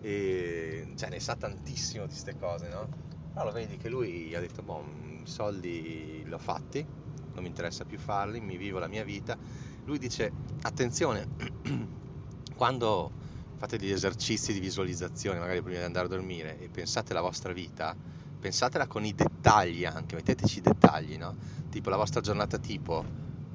e 0.00 0.92
cioè 0.96 1.08
ne 1.08 1.20
sa 1.20 1.36
tantissimo 1.36 2.04
di 2.04 2.10
queste 2.10 2.36
cose, 2.36 2.68
no? 2.68 2.88
Però 3.32 3.44
lo 3.44 3.52
vedi 3.52 3.76
che 3.76 3.88
lui 3.88 4.34
ha 4.34 4.40
detto, 4.40 4.62
boh, 4.62 4.84
i 5.22 5.26
soldi 5.26 6.22
li 6.24 6.32
ho 6.32 6.38
fatti, 6.38 6.84
non 7.32 7.42
mi 7.42 7.48
interessa 7.48 7.84
più 7.84 7.98
farli, 7.98 8.40
mi 8.40 8.56
vivo 8.56 8.78
la 8.78 8.88
mia 8.88 9.04
vita. 9.04 9.36
Lui 9.84 9.98
dice, 9.98 10.30
attenzione, 10.62 11.26
quando 12.56 13.10
fate 13.56 13.78
degli 13.78 13.92
esercizi 13.92 14.52
di 14.52 14.60
visualizzazione, 14.60 15.38
magari 15.38 15.62
prima 15.62 15.78
di 15.78 15.84
andare 15.84 16.06
a 16.06 16.08
dormire, 16.08 16.58
e 16.58 16.68
pensate 16.68 17.12
alla 17.12 17.20
vostra 17.20 17.52
vita, 17.52 17.94
pensatela 18.40 18.86
con 18.86 19.04
i 19.04 19.14
dettagli 19.14 19.84
anche, 19.84 20.16
metteteci 20.16 20.58
i 20.58 20.62
dettagli, 20.62 21.16
no? 21.16 21.36
Tipo 21.70 21.90
la 21.90 21.96
vostra 21.96 22.20
giornata 22.20 22.58
tipo, 22.58 23.04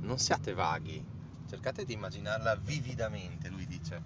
non 0.01 0.17
siate 0.17 0.53
vaghi, 0.53 1.03
cercate 1.49 1.83
di 1.83 1.93
immaginarla 1.93 2.55
vividamente, 2.55 3.49
lui 3.49 3.65
dice, 3.65 4.01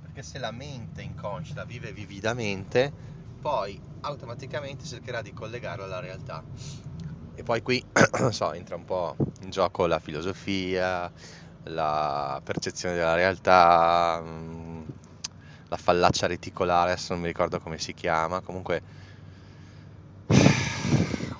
perché 0.00 0.22
se 0.22 0.38
la 0.38 0.50
mente 0.50 1.02
inconscia 1.02 1.64
vive 1.64 1.92
vividamente, 1.92 2.92
poi 3.40 3.80
automaticamente 4.00 4.84
cercherà 4.84 5.22
di 5.22 5.32
collegarlo 5.32 5.84
alla 5.84 6.00
realtà. 6.00 6.42
E 7.34 7.42
poi 7.42 7.62
qui, 7.62 7.84
so, 8.30 8.52
entra 8.52 8.76
un 8.76 8.84
po' 8.84 9.16
in 9.42 9.50
gioco 9.50 9.86
la 9.86 9.98
filosofia, 9.98 11.10
la 11.64 12.40
percezione 12.42 12.94
della 12.94 13.14
realtà, 13.14 14.20
mm, 14.22 14.82
la 15.68 15.76
fallaccia 15.76 16.26
reticolare, 16.26 16.92
adesso 16.92 17.12
non 17.12 17.22
mi 17.22 17.28
ricordo 17.28 17.58
come 17.58 17.78
si 17.78 17.94
chiama, 17.94 18.40
comunque 18.40 18.82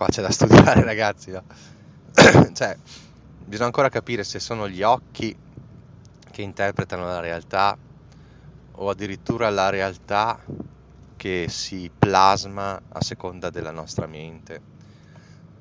qua 0.03 0.09
c'è 0.09 0.23
da 0.23 0.31
studiare 0.33 0.83
ragazzi, 0.83 1.31
no? 1.31 1.45
cioè, 2.53 2.77
bisogna 3.45 3.67
ancora 3.67 3.89
capire 3.89 4.25
se 4.25 4.41
sono 4.41 4.69
gli 4.69 4.83
occhi 4.83 5.35
che 6.31 6.43
interpretano 6.43 7.05
la 7.05 7.21
realtà 7.21 7.77
o 8.73 8.89
addirittura 8.89 9.49
la 9.51 9.69
realtà 9.69 10.41
che 11.17 11.47
si 11.49 11.91
plasma 11.97 12.81
a 12.89 13.01
seconda 13.01 13.51
della 13.51 13.71
nostra 13.71 14.07
mente 14.07 14.61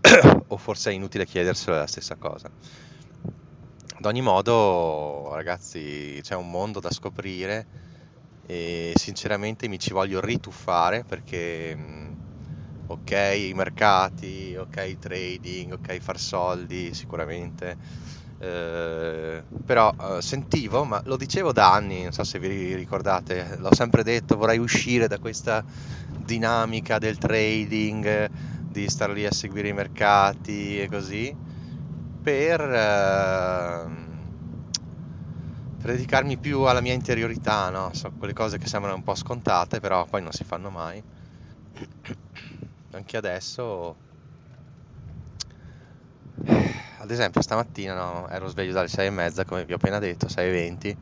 o 0.48 0.58
forse 0.58 0.90
è 0.90 0.94
inutile 0.94 1.26
chiederselo 1.26 1.78
la 1.78 1.88
stessa 1.88 2.16
cosa. 2.16 2.50
Ad 3.94 4.06
ogni 4.06 4.22
modo, 4.22 5.30
ragazzi, 5.34 6.20
c'è 6.24 6.34
un 6.34 6.50
mondo 6.50 6.80
da 6.80 6.90
scoprire 6.90 7.80
e 8.48 8.94
sinceramente 8.96 9.68
mi 9.68 9.78
ci 9.78 9.94
voglio 9.94 10.20
rituffare 10.20 11.04
perché 11.04 11.78
ok 12.92 13.12
i 13.12 13.54
mercati, 13.54 14.56
ok 14.58 14.78
il 14.88 14.98
trading, 15.00 15.74
ok 15.74 15.98
far 16.00 16.20
soldi 16.20 16.94
sicuramente, 16.94 17.78
eh, 18.38 19.44
però 19.66 19.94
eh, 20.00 20.22
sentivo, 20.22 20.84
ma 20.86 21.00
lo 21.06 21.18
dicevo 21.18 21.52
da 21.52 21.74
anni, 21.74 22.04
non 22.04 22.12
so 22.12 22.24
se 22.24 22.40
vi 22.40 22.74
ricordate, 22.76 23.56
l'ho 23.58 23.74
sempre 23.74 24.04
detto, 24.04 24.38
vorrei 24.38 24.58
uscire 24.60 25.08
da 25.08 25.20
questa 25.20 25.64
dinamica 26.16 26.98
del 27.00 27.18
trading, 27.18 28.28
di 28.68 28.88
star 28.90 29.10
lì 29.12 29.26
a 29.26 29.32
seguire 29.32 29.70
i 29.70 29.74
mercati 29.74 30.82
e 30.82 30.88
così, 30.90 31.36
per, 32.22 32.62
eh, 32.62 33.88
per 35.78 35.92
dedicarmi 35.92 36.38
più 36.40 36.62
alla 36.62 36.80
mia 36.82 36.94
interiorità, 36.94 37.70
no? 37.70 37.92
So, 37.94 38.12
quelle 38.16 38.34
cose 38.34 38.58
che 38.58 38.68
sembrano 38.68 38.96
un 38.96 39.04
po' 39.04 39.16
scontate, 39.16 39.80
però 39.80 40.06
poi 40.06 40.22
non 40.22 40.32
si 40.32 40.44
fanno 40.44 40.70
mai. 40.70 41.04
Anche 42.92 43.18
adesso, 43.18 43.96
ad 47.00 47.10
esempio, 47.10 47.42
stamattina 47.42 47.94
no, 47.94 48.28
ero 48.30 48.48
sveglio 48.48 48.74
dalle 48.74 48.88
6 48.88 49.08
e 49.08 49.10
mezza, 49.10 49.46
come 49.46 49.66
vi 49.66 49.74
ho 49.74 49.78
appena 49.78 50.00
detto, 50.00 50.28
6 50.28 50.48
e 50.48 50.52
20 50.52 50.98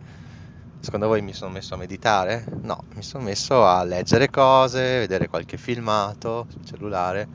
Secondo 0.82 1.08
voi 1.08 1.22
mi 1.22 1.34
sono 1.34 1.52
messo 1.52 1.74
a 1.74 1.78
meditare? 1.78 2.46
No, 2.62 2.86
mi 2.96 3.04
sono 3.04 3.26
messo 3.26 3.66
a 3.66 3.84
leggere 3.84 4.30
cose, 4.30 5.00
vedere 5.00 5.28
qualche 5.28 5.58
filmato 5.58 6.48
sul 6.50 6.64
cellulare. 6.64 7.28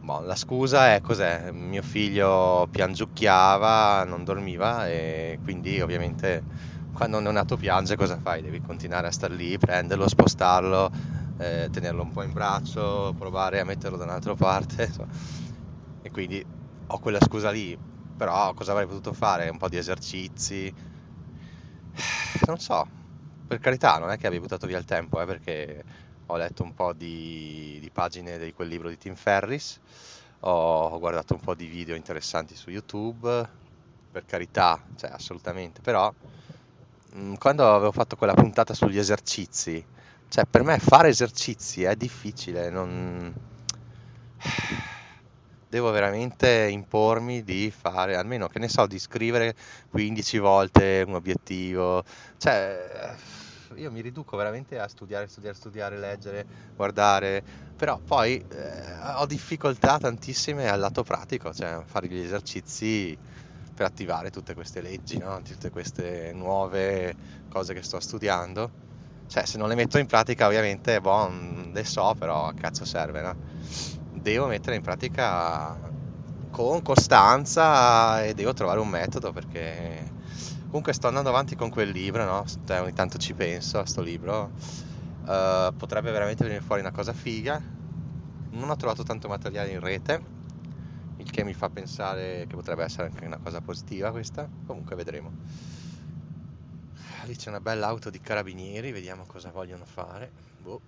Bon, 0.00 0.26
la 0.26 0.36
scusa 0.36 0.94
è 0.94 1.00
cos'è? 1.00 1.50
Mio 1.50 1.80
figlio 1.80 2.68
piangiucchiava, 2.70 4.04
non 4.04 4.22
dormiva 4.24 4.86
e 4.86 5.38
quindi 5.42 5.80
ovviamente 5.80 6.42
quando 6.92 7.16
un 7.16 7.22
neonato 7.22 7.56
piange 7.56 7.96
cosa 7.96 8.18
fai? 8.20 8.42
Devi 8.42 8.60
continuare 8.60 9.06
a 9.06 9.12
star 9.12 9.30
lì, 9.30 9.56
prenderlo, 9.56 10.06
spostarlo, 10.06 10.90
eh, 11.40 11.68
tenerlo 11.72 12.02
un 12.02 12.12
po' 12.12 12.22
in 12.22 12.32
braccio, 12.32 13.14
provare 13.16 13.60
a 13.60 13.64
metterlo 13.64 13.96
da 13.96 14.04
un'altra 14.04 14.34
parte. 14.34 14.92
E 16.02 16.10
quindi 16.10 16.42
ho 16.86 16.98
quella 16.98 17.20
scusa 17.20 17.50
lì, 17.50 17.78
però 18.16 18.54
cosa 18.54 18.72
avrei 18.72 18.86
potuto 18.86 19.12
fare? 19.12 19.50
Un 19.50 19.58
po' 19.58 19.68
di 19.68 19.76
esercizi, 19.76 20.72
non 22.46 22.58
so, 22.58 22.88
per 23.46 23.58
carità, 23.58 23.98
non 23.98 24.10
è 24.10 24.16
che 24.16 24.26
abbia 24.26 24.40
buttato 24.40 24.66
via 24.66 24.78
il 24.78 24.86
tempo, 24.86 25.20
eh, 25.20 25.26
perché 25.26 25.84
ho 26.24 26.36
letto 26.38 26.62
un 26.62 26.72
po' 26.72 26.94
di, 26.94 27.76
di, 27.82 27.90
pagine 27.90 28.38
di 28.38 28.54
quel 28.54 28.68
libro 28.68 28.88
di 28.88 28.96
Tim 28.96 29.14
Ferris, 29.14 29.78
ho 30.40 30.98
guardato 30.98 31.34
un 31.34 31.40
po' 31.40 31.54
di 31.54 31.66
video 31.66 31.94
interessanti 31.94 32.54
su 32.54 32.70
YouTube, 32.70 33.48
per 34.10 34.24
carità, 34.24 34.82
cioè 34.96 35.10
assolutamente, 35.10 35.82
però 35.82 36.10
mm, 37.14 37.34
quando 37.34 37.74
avevo 37.74 37.92
fatto 37.92 38.16
quella 38.16 38.32
puntata 38.32 38.72
sugli 38.72 38.98
esercizi, 38.98 39.84
cioè 40.30 40.44
per 40.48 40.62
me 40.62 40.78
fare 40.78 41.08
esercizi 41.08 41.82
è 41.82 41.96
difficile, 41.96 42.70
non 42.70 43.34
devo 45.68 45.90
veramente 45.90 46.68
impormi 46.70 47.42
di 47.42 47.72
fare, 47.76 48.14
almeno 48.16 48.46
che 48.46 48.60
ne 48.60 48.68
so, 48.68 48.86
di 48.86 48.98
scrivere 49.00 49.54
15 49.88 50.38
volte 50.38 51.02
un 51.04 51.14
obiettivo. 51.14 52.04
Cioè, 52.36 53.16
io 53.74 53.90
mi 53.90 54.00
riduco 54.00 54.36
veramente 54.36 54.78
a 54.78 54.86
studiare, 54.86 55.26
studiare, 55.26 55.56
studiare, 55.56 55.98
leggere, 55.98 56.46
guardare, 56.76 57.42
però 57.74 58.00
poi 58.04 58.38
eh, 58.38 58.98
ho 59.16 59.26
difficoltà 59.26 59.98
tantissime 59.98 60.68
al 60.68 60.78
lato 60.78 61.02
pratico, 61.02 61.52
cioè 61.52 61.82
fare 61.84 62.06
gli 62.06 62.18
esercizi 62.18 63.18
per 63.74 63.86
attivare 63.86 64.30
tutte 64.30 64.54
queste 64.54 64.80
leggi, 64.80 65.18
no? 65.18 65.40
tutte 65.42 65.70
queste 65.70 66.32
nuove 66.32 67.16
cose 67.48 67.74
che 67.74 67.82
sto 67.82 67.98
studiando. 67.98 68.70
Cioè, 69.30 69.46
se 69.46 69.58
non 69.58 69.68
le 69.68 69.76
metto 69.76 69.96
in 69.98 70.06
pratica, 70.06 70.46
ovviamente, 70.46 71.00
boh, 71.00 71.30
le 71.72 71.84
so, 71.84 72.14
però 72.18 72.48
a 72.48 72.52
cazzo 72.52 72.84
serve, 72.84 73.22
no? 73.22 73.36
devo 74.12 74.46
mettere 74.48 74.74
in 74.76 74.82
pratica 74.82 75.78
con 76.50 76.82
costanza 76.82 78.24
e 78.24 78.34
devo 78.34 78.52
trovare 78.54 78.80
un 78.80 78.88
metodo 78.88 79.32
perché 79.32 80.12
comunque 80.66 80.92
sto 80.92 81.06
andando 81.06 81.28
avanti 81.28 81.54
con 81.54 81.70
quel 81.70 81.90
libro, 81.90 82.24
no? 82.24 82.44
Cioè, 82.66 82.80
ogni 82.80 82.92
tanto 82.92 83.18
ci 83.18 83.32
penso 83.34 83.78
a 83.78 83.86
sto 83.86 84.02
libro, 84.02 84.50
uh, 85.26 85.74
potrebbe 85.76 86.10
veramente 86.10 86.42
venire 86.44 86.60
fuori 86.62 86.80
una 86.80 86.90
cosa 86.90 87.12
figa. 87.12 87.62
Non 88.50 88.68
ho 88.68 88.76
trovato 88.76 89.04
tanto 89.04 89.28
materiale 89.28 89.70
in 89.70 89.80
rete, 89.80 90.20
il 91.18 91.30
che 91.30 91.44
mi 91.44 91.54
fa 91.54 91.68
pensare 91.70 92.46
che 92.48 92.56
potrebbe 92.56 92.82
essere 92.84 93.08
anche 93.08 93.24
una 93.26 93.38
cosa 93.38 93.60
positiva 93.60 94.10
questa. 94.10 94.48
Comunque 94.66 94.96
vedremo. 94.96 95.30
Lì 97.24 97.36
c'è 97.36 97.48
una 97.48 97.60
bella 97.60 97.86
auto 97.86 98.10
di 98.10 98.20
carabinieri, 98.20 98.92
vediamo 98.92 99.24
cosa 99.26 99.50
vogliono 99.50 99.84
fare. 99.84 100.30
Boh. 100.62 100.80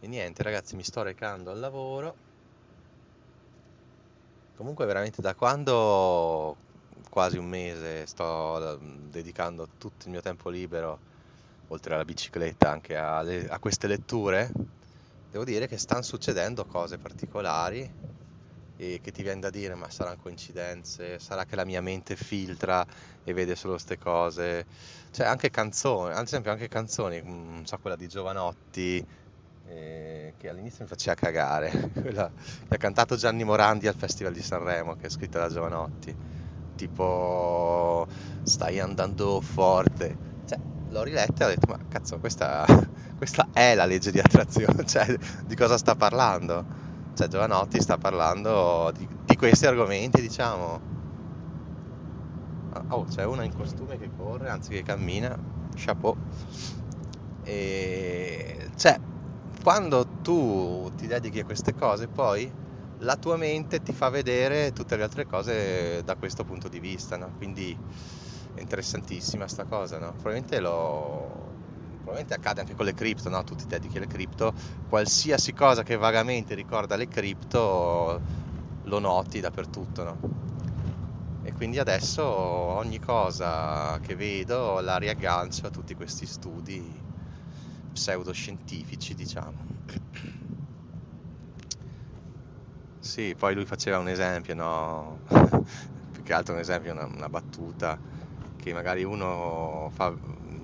E 0.00 0.06
niente 0.06 0.42
ragazzi, 0.42 0.76
mi 0.76 0.82
sto 0.82 1.02
recando 1.02 1.50
al 1.50 1.58
lavoro. 1.58 2.14
Comunque 4.56 4.86
veramente 4.86 5.20
da 5.20 5.34
quando 5.34 6.56
quasi 7.10 7.36
un 7.36 7.46
mese 7.46 8.06
sto 8.06 8.78
dedicando 9.10 9.68
tutto 9.78 10.04
il 10.06 10.10
mio 10.10 10.20
tempo 10.20 10.50
libero, 10.50 10.98
oltre 11.68 11.94
alla 11.94 12.04
bicicletta, 12.04 12.70
anche 12.70 12.96
a, 12.96 13.22
le, 13.22 13.48
a 13.48 13.58
queste 13.58 13.86
letture, 13.86 14.50
devo 15.30 15.44
dire 15.44 15.66
che 15.68 15.78
stanno 15.78 16.02
succedendo 16.02 16.64
cose 16.64 16.98
particolari 16.98 18.17
e 18.80 19.00
che 19.02 19.10
ti 19.10 19.22
viene 19.22 19.40
da 19.40 19.50
dire 19.50 19.74
ma 19.74 19.90
saranno 19.90 20.16
coincidenze, 20.16 21.18
sarà 21.18 21.44
che 21.44 21.56
la 21.56 21.64
mia 21.64 21.80
mente 21.82 22.14
filtra 22.16 22.84
e 23.24 23.32
vede 23.32 23.56
solo 23.56 23.72
queste 23.74 23.98
cose, 23.98 24.66
cioè 25.10 25.26
anche 25.26 25.50
canzoni, 25.50 26.14
ad 26.14 26.24
esempio 26.24 26.52
anche 26.52 26.68
canzoni, 26.68 27.20
non 27.24 27.66
so 27.66 27.76
quella 27.78 27.96
di 27.96 28.06
Giovanotti, 28.08 29.04
eh, 29.64 30.34
che 30.36 30.48
all'inizio 30.48 30.84
mi 30.84 30.88
faceva 30.90 31.14
cagare, 31.16 31.70
quella 31.92 32.32
che 32.68 32.74
ha 32.74 32.76
cantato 32.78 33.16
Gianni 33.16 33.44
Morandi 33.44 33.86
al 33.88 33.94
Festival 33.96 34.32
di 34.32 34.42
Sanremo, 34.42 34.94
che 34.94 35.06
è 35.08 35.10
scritta 35.10 35.38
da 35.40 35.48
Giovanotti, 35.48 36.16
tipo 36.74 38.06
stai 38.42 38.78
andando 38.80 39.40
forte, 39.40 40.18
cioè 40.44 40.58
l'ho 40.90 41.02
riletta 41.02 41.44
e 41.44 41.46
ho 41.46 41.50
detto 41.50 41.66
ma 41.68 41.78
cazzo 41.88 42.18
questa, 42.18 42.64
questa 43.16 43.48
è 43.52 43.74
la 43.74 43.84
legge 43.86 44.10
di 44.12 44.20
attrazione, 44.20 44.84
cioè 44.86 45.06
di 45.44 45.54
cosa 45.56 45.76
sta 45.78 45.94
parlando? 45.96 46.66
Cioè 47.18 47.26
Giovanotti 47.26 47.80
sta 47.80 47.98
parlando 47.98 48.92
di, 48.96 49.04
di 49.24 49.34
questi 49.34 49.66
argomenti 49.66 50.20
diciamo. 50.20 50.78
Oh, 52.90 53.06
c'è 53.06 53.24
una 53.24 53.42
in 53.42 53.52
costume 53.52 53.98
che 53.98 54.08
corre, 54.16 54.48
anzi 54.48 54.70
che 54.70 54.84
cammina, 54.84 55.36
chapeau. 55.74 56.16
E 57.42 58.68
cioè, 58.76 59.00
quando 59.64 60.06
tu 60.22 60.92
ti 60.96 61.08
dedichi 61.08 61.40
a 61.40 61.44
queste 61.44 61.74
cose, 61.74 62.06
poi 62.06 62.48
la 62.98 63.16
tua 63.16 63.36
mente 63.36 63.82
ti 63.82 63.92
fa 63.92 64.10
vedere 64.10 64.72
tutte 64.72 64.96
le 64.96 65.02
altre 65.02 65.26
cose 65.26 66.04
da 66.04 66.14
questo 66.14 66.44
punto 66.44 66.68
di 66.68 66.78
vista, 66.78 67.16
no? 67.16 67.32
Quindi 67.36 67.76
è 68.54 68.60
interessantissima 68.60 69.48
sta 69.48 69.64
cosa, 69.64 69.98
no? 69.98 70.12
Probabilmente, 70.12 70.60
lo... 70.60 71.57
Probabilmente 72.08 72.32
accade 72.32 72.60
anche 72.60 72.74
con 72.74 72.86
le 72.86 72.94
cripto, 72.94 73.28
no? 73.28 73.44
Tu 73.44 73.54
ti 73.54 73.66
dedichi 73.66 73.98
alle 73.98 74.06
cripto, 74.06 74.54
qualsiasi 74.86 75.52
cosa 75.52 75.82
che 75.82 75.96
vagamente 75.96 76.54
ricorda 76.54 76.96
le 76.96 77.06
cripto 77.06 78.22
lo 78.82 78.98
noti 78.98 79.40
dappertutto, 79.40 80.04
no? 80.04 80.18
E 81.40 81.52
quindi 81.52 81.78
adesso 81.78 82.22
ogni 82.24 82.98
cosa 82.98 83.98
che 84.00 84.14
vedo 84.14 84.80
la 84.80 84.96
riaggancio 84.98 85.66
a 85.66 85.70
tutti 85.70 85.94
questi 85.94 86.26
studi 86.26 87.04
pseudoscientifici, 87.92 89.14
diciamo. 89.14 89.66
Sì, 93.00 93.34
poi 93.36 93.54
lui 93.54 93.64
faceva 93.64 93.98
un 93.98 94.08
esempio, 94.08 94.54
no? 94.54 95.22
più 96.10 96.22
che 96.22 96.32
altro 96.32 96.54
un 96.54 96.60
esempio, 96.60 96.92
una, 96.92 97.04
una 97.06 97.28
battuta, 97.28 98.00
che 98.56 98.72
magari 98.72 99.04
uno 99.04 99.88
fa 99.92 100.14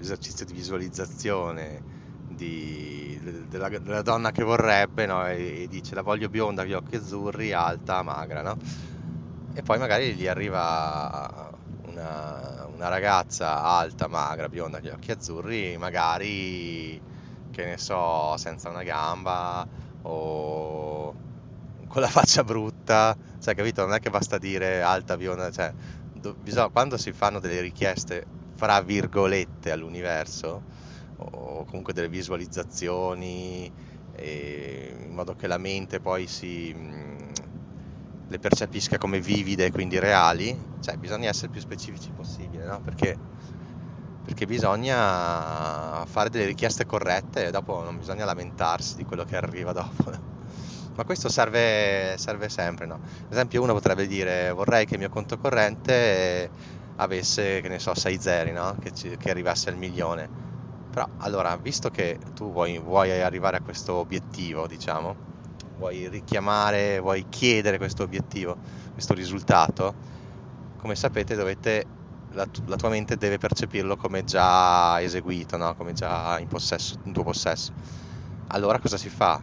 l'esercizio 0.05 0.45
di 0.45 0.53
visualizzazione 0.53 1.83
di, 2.29 3.19
della, 3.49 3.69
della, 3.69 4.03
donna 4.03 4.31
che 4.33 4.45
vorrebbe 4.45 5.07
no? 5.07 5.27
e, 5.27 5.63
e, 5.63 5.69
dice 5.69 5.95
la 5.95 6.03
voglio 6.03 6.29
bionda, 6.29 6.65
gli 6.65 6.75
occhi 6.75 6.97
azzurri, 6.97 7.53
alta, 7.53 8.03
magra, 8.03 8.43
no? 8.43 8.57
e 9.55 9.63
poi 9.63 9.79
magari 9.79 10.15
gli 10.15 10.27
arriva 10.27 11.53
una, 11.87 12.67
una 12.73 12.89
ragazza 12.89 13.63
alta, 13.63 14.09
magra, 14.09 14.49
bionda, 14.49 14.81
gli 14.81 14.89
occhi 14.89 15.11
azzurri, 15.11 15.77
magari 15.79 17.01
che 17.51 17.65
ne 17.65 17.79
so, 17.79 18.37
senza 18.37 18.69
una 18.69 18.83
gamba 18.83 19.67
o 20.03 21.15
con 21.87 22.03
la 22.03 22.09
faccia 22.09 22.43
brutta, 22.43 23.17
cioè 23.41 23.55
capito? 23.55 23.83
Non 23.83 23.95
è 23.95 24.01
che 24.01 24.11
basta 24.11 24.37
dire 24.37 24.83
alta, 24.83 25.17
bionda, 25.17 25.53
cioè 25.53 25.73
do, 26.13 26.35
bisogna, 26.35 26.69
quando 26.69 26.97
si 26.97 27.13
fanno 27.13 27.39
delle 27.39 27.61
richieste 27.61 28.27
fra 28.55 28.81
virgolette 28.81 29.71
all'universo 29.71 30.63
o 31.17 31.65
comunque 31.65 31.93
delle 31.93 32.09
visualizzazioni 32.09 33.71
in 34.17 35.11
modo 35.11 35.35
che 35.35 35.47
la 35.47 35.59
mente 35.59 35.99
poi 36.01 36.27
si 36.27 36.73
le 38.27 38.39
percepisca 38.39 38.97
come 38.97 39.21
vivide 39.21 39.71
quindi 39.71 39.99
reali, 39.99 40.57
cioè 40.81 40.97
bisogna 40.97 41.29
essere 41.29 41.49
più 41.49 41.61
specifici 41.61 42.11
possibile, 42.13 42.65
no? 42.65 42.81
Perché 42.81 43.17
perché 44.25 44.47
bisogna 44.47 46.05
fare 46.07 46.31
delle 46.31 46.47
richieste 46.47 46.87
corrette 46.87 47.49
e 47.49 47.51
dopo 47.51 47.83
non 47.83 47.99
bisogna 47.99 48.25
lamentarsi 48.25 48.97
di 48.97 49.05
quello 49.05 49.25
che 49.25 49.37
arriva 49.37 49.73
dopo. 49.73 50.13
Ma 50.97 51.05
questo 51.05 51.29
serve, 51.29 52.15
serve 52.17 52.49
sempre, 52.49 52.87
no? 52.87 52.95
Ad 52.95 53.33
esempio 53.33 53.61
uno 53.63 53.75
potrebbe 53.75 54.07
dire 54.07 54.51
vorrei 54.53 54.87
che 54.87 54.95
il 54.95 55.01
mio 55.01 55.09
conto 55.11 55.37
corrente 55.37 56.51
avesse, 56.97 57.61
che 57.61 57.69
ne 57.69 57.79
so, 57.79 57.95
6 57.95 58.19
zeri, 58.19 58.53
no? 58.53 58.77
Che, 58.81 58.93
ci, 58.93 59.17
che 59.17 59.31
arrivasse 59.31 59.71
al 59.71 59.77
milione. 59.77 60.29
Però 60.91 61.09
allora, 61.19 61.57
visto 61.57 61.91
che 61.91 62.19
tu 62.35 62.53
vuoi, 62.53 62.79
vuoi 62.79 63.11
arrivare 63.21 63.57
a 63.57 63.61
questo 63.61 63.95
obiettivo, 63.95 64.67
diciamo, 64.67 65.17
vuoi 65.77 66.09
richiamare, 66.09 67.01
vuoi 67.01 67.27
chiedere 67.29 67.79
questo 67.79 68.05
obiettivo, 68.05 68.57
questo 68.93 69.15
risultato, 69.15 69.95
come 70.77 70.95
sapete 70.95 71.35
dovete, 71.35 71.85
la, 72.33 72.47
la 72.67 72.77
tua 72.77 72.91
mente 72.91 73.17
deve 73.17 73.39
percepirlo 73.39 73.97
come 73.97 74.23
già 74.25 75.01
eseguito, 75.03 75.57
no? 75.57 75.75
come 75.75 75.95
già 75.95 76.39
in, 76.39 76.47
possesso, 76.47 76.99
in 77.05 77.13
tuo 77.13 77.25
possesso. 77.25 77.73
Allora 78.49 78.79
cosa 78.79 78.97
si 78.97 79.09
fa? 79.09 79.41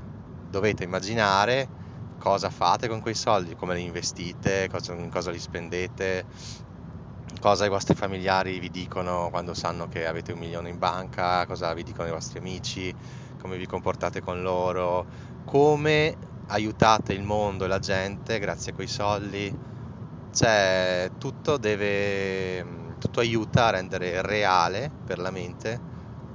Dovete 0.50 0.84
immaginare 0.84 1.80
cosa 2.18 2.50
fate 2.52 2.88
con 2.88 3.02
quei 3.02 3.16
soldi, 3.16 3.56
come 3.56 3.74
li 3.74 3.84
investite, 3.84 4.70
cosa, 4.70 4.94
in 4.94 5.10
cosa 5.10 5.32
li 5.32 5.40
spendete, 5.40 6.26
cosa 7.42 7.66
i 7.66 7.70
vostri 7.70 7.96
familiari 7.96 8.60
vi 8.60 8.70
dicono 8.70 9.30
quando 9.32 9.56
sanno 9.56 9.88
che 9.88 10.06
avete 10.06 10.32
un 10.32 10.38
milione 10.38 10.70
in 10.70 10.78
banca, 10.78 11.44
cosa 11.48 11.74
vi 11.74 11.82
dicono 11.82 12.08
i 12.08 12.12
vostri 12.12 12.38
amici, 12.38 12.94
come 13.42 13.58
vi 13.58 13.66
comportate 13.66 14.22
con 14.22 14.44
loro, 14.44 15.08
come 15.44 16.16
aiutate 16.48 17.14
il 17.14 17.24
mondo 17.24 17.66
e 17.66 17.68
la 17.68 17.80
gente 17.80 18.38
grazie 18.38 18.72
a 18.72 18.76
quei 18.76 18.88
soldi. 18.88 19.52
Cioè, 20.32 21.10
tutto 21.18 21.58
deve 21.58 22.96
tutto 23.00 23.20
aiuta 23.20 23.66
a 23.66 23.72
rendere 23.72 24.22
reale 24.22 24.92
per 25.04 25.18
la 25.18 25.32
mente 25.32 25.80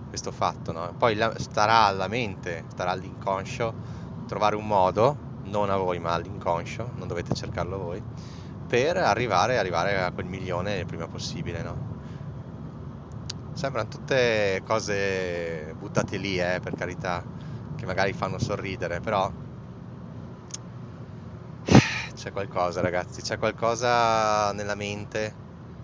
questo 0.09 0.33
fatto, 0.33 0.73
no? 0.73 0.93
Poi 0.99 1.15
la, 1.15 1.33
starà 1.39 1.85
alla 1.85 2.09
mente, 2.09 2.65
starà 2.71 2.91
all'inconscio 2.91 3.73
trovare 4.27 4.57
un 4.57 4.67
modo, 4.67 5.17
non 5.45 5.71
a 5.71 5.77
voi 5.77 6.01
ma 6.01 6.15
all'inconscio, 6.15 6.91
non 6.97 7.07
dovete 7.07 7.33
cercarlo 7.33 7.79
voi, 7.79 8.03
per 8.67 8.97
arrivare, 8.97 9.59
arrivare 9.59 10.03
a 10.03 10.11
quel 10.11 10.27
milione 10.27 10.79
il 10.79 10.87
prima 10.87 11.07
possibile, 11.07 11.63
no? 11.63 11.95
Sembrano 13.55 13.89
tutte 13.89 14.61
cose 14.65 15.73
buttate 15.79 16.17
lì, 16.19 16.39
eh, 16.39 16.59
per 16.61 16.75
carità, 16.75 17.23
che 17.77 17.87
magari 17.87 18.13
fanno 18.13 18.39
sorridere, 18.39 19.01
però 19.01 19.31
c'è 22.15 22.33
qualcosa, 22.33 22.81
ragazzi, 22.81 23.23
c'è 23.23 23.39
qualcosa 23.39 24.53
nella 24.53 24.75
mente 24.75 25.35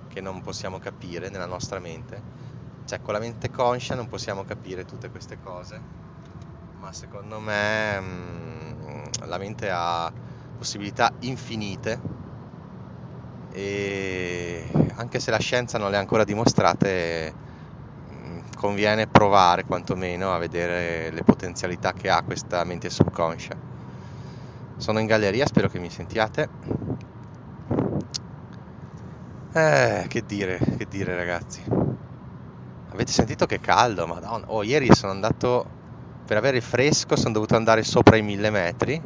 che 0.08 0.20
non 0.20 0.42
possiamo 0.42 0.78
capire, 0.78 1.30
nella 1.30 1.46
nostra 1.46 1.78
mente. 1.78 2.22
Cioè, 2.84 3.00
con 3.00 3.14
la 3.14 3.20
mente 3.20 3.48
conscia 3.50 3.94
non 3.94 4.08
possiamo 4.08 4.44
capire 4.44 4.84
tutte 4.84 5.08
queste 5.08 5.38
cose, 5.38 5.80
ma 6.80 6.92
secondo 6.92 7.38
me 7.38 8.00
mh, 8.00 8.76
mm, 8.84 9.04
la 9.26 9.38
mente 9.38 9.70
ha 9.70 10.12
possibilità 10.58 11.12
infinite 11.20 12.11
e 13.52 14.64
anche 14.96 15.20
se 15.20 15.30
la 15.30 15.38
scienza 15.38 15.78
non 15.78 15.90
le 15.90 15.96
ha 15.96 16.00
ancora 16.00 16.24
dimostrate, 16.24 17.32
mm, 18.12 18.38
conviene 18.56 19.06
provare 19.06 19.64
quantomeno 19.64 20.34
a 20.34 20.38
vedere 20.38 21.10
le 21.10 21.22
potenzialità 21.22 21.92
che 21.92 22.08
ha 22.08 22.22
questa 22.22 22.64
mente 22.64 22.88
subconscia. 22.88 23.54
Sono 24.76 24.98
in 25.00 25.06
galleria, 25.06 25.46
spero 25.46 25.68
che 25.68 25.78
mi 25.78 25.90
sentiate. 25.90 26.48
Eh, 29.54 30.06
che 30.08 30.22
dire, 30.26 30.58
che 30.78 30.86
dire 30.88 31.14
ragazzi. 31.14 31.62
Avete 32.90 33.12
sentito 33.12 33.46
che 33.46 33.60
caldo, 33.60 34.06
madonna. 34.06 34.44
Oh, 34.48 34.62
ieri 34.62 34.88
sono 34.94 35.12
andato, 35.12 35.64
per 36.24 36.36
avere 36.36 36.56
il 36.56 36.62
fresco, 36.62 37.16
sono 37.16 37.32
dovuto 37.32 37.54
andare 37.54 37.82
sopra 37.82 38.16
i 38.16 38.22
mille 38.22 38.50
metri 38.50 39.00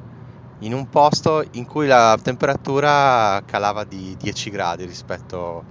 in 0.58 0.72
un 0.72 0.88
posto 0.88 1.44
in 1.52 1.64
cui 1.66 1.86
la 1.86 2.18
temperatura 2.22 3.40
calava 3.44 3.84
di 3.84 4.16
10 4.16 4.50
gradi 4.50 4.84
rispetto 4.84 5.66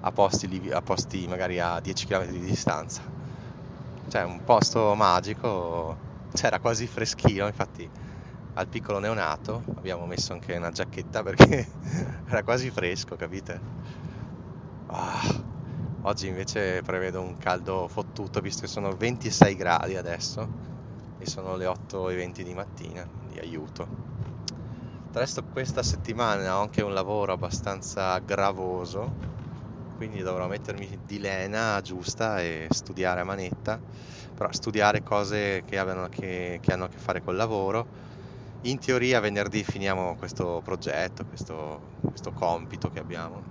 a 0.00 0.12
posti, 0.12 0.70
a 0.70 0.80
posti 0.82 1.26
magari 1.26 1.58
a 1.60 1.80
10 1.80 2.06
km 2.06 2.32
di 2.38 2.44
distanza. 2.46 3.02
Cioè 4.06 4.22
un 4.24 4.40
posto 4.42 4.94
magico, 4.94 6.00
c'era 6.32 6.60
quasi 6.60 6.86
freschino, 6.86 7.46
infatti 7.46 7.90
al 8.54 8.68
piccolo 8.68 8.98
neonato 8.98 9.62
abbiamo 9.76 10.06
messo 10.06 10.32
anche 10.32 10.56
una 10.56 10.70
giacchetta 10.70 11.22
perché 11.22 11.68
era 12.26 12.42
quasi 12.42 12.70
fresco, 12.70 13.16
capite? 13.16 13.64
Ah, 14.86 15.20
oggi 16.00 16.26
invece 16.26 16.82
prevedo 16.82 17.20
un 17.20 17.36
caldo 17.36 17.88
fottuto 17.88 18.40
visto 18.40 18.62
che 18.62 18.66
sono 18.68 18.94
26 18.96 19.54
gradi 19.54 19.96
adesso 19.96 20.50
e 21.16 21.26
sono 21.26 21.56
le 21.56 21.66
8.20 21.66 22.42
di 22.44 22.54
mattina, 22.54 23.08
quindi 23.16 23.38
aiuto. 23.38 23.88
Tra 25.10 25.20
l'altro 25.22 25.44
questa 25.48 25.82
settimana 25.82 26.56
ho 26.56 26.60
anche 26.62 26.82
un 26.82 26.92
lavoro 26.94 27.32
abbastanza 27.32 28.18
gravoso, 28.20 29.16
quindi 29.92 30.20
dovrò 30.22 30.46
mettermi 30.48 31.00
di 31.04 31.18
lena 31.18 31.80
giusta 31.82 32.40
e 32.42 32.66
studiare 32.70 33.20
a 33.20 33.24
manetta, 33.24 33.82
però 34.34 34.50
studiare 34.52 35.02
cose 35.02 35.62
che, 35.64 35.78
abbiano, 35.78 36.08
che, 36.08 36.58
che 36.60 36.72
hanno 36.72 36.84
a 36.84 36.88
che 36.88 36.98
fare 36.98 37.22
col 37.22 37.36
lavoro. 37.36 37.88
In 38.62 38.78
teoria 38.78 39.20
venerdì 39.20 39.64
finiamo 39.64 40.14
questo 40.16 40.60
progetto, 40.62 41.24
questo, 41.24 41.94
questo 42.00 42.32
compito 42.32 42.90
che 42.90 42.98
abbiamo. 43.00 43.46